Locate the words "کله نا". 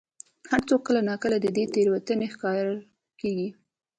0.87-1.15